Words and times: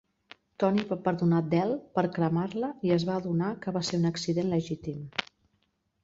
Toni 0.61 0.83
va 0.91 0.95
perdonar 1.07 1.41
Del 1.49 1.73
per 1.97 2.03
cremar-la 2.15 2.69
i 2.89 2.93
es 2.95 3.05
va 3.09 3.17
adonar 3.23 3.51
que 3.65 3.75
va 3.75 3.83
ser 3.91 3.99
un 4.01 4.09
accident 4.11 4.49
legítim. 4.55 5.05